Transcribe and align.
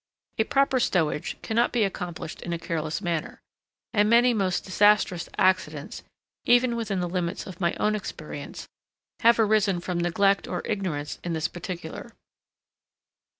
A 0.39 0.45
proper 0.45 0.79
stowage 0.79 1.39
cannot 1.43 1.71
be 1.71 1.83
accomplished 1.83 2.41
in 2.41 2.53
a 2.53 2.57
careless 2.57 3.03
manner, 3.03 3.39
and 3.93 4.09
many 4.09 4.33
most 4.33 4.65
disastrous 4.65 5.29
accidents, 5.37 6.01
even 6.43 6.75
within 6.75 7.01
the 7.01 7.07
limits 7.07 7.45
of 7.45 7.61
my 7.61 7.75
own 7.75 7.93
experience, 7.93 8.67
have 9.19 9.39
arisen 9.39 9.79
from 9.79 9.99
neglect 9.99 10.47
or 10.47 10.63
ignorance 10.65 11.19
in 11.23 11.33
this 11.33 11.47
particular. 11.47 12.15